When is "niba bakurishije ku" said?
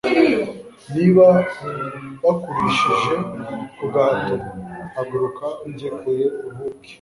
0.93-3.85